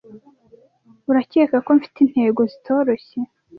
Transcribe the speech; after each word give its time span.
Urakeka 1.09 1.55
ko 1.65 1.69
mfite 1.77 1.97
intego 2.05 2.41
zitoroshye? 2.51 3.19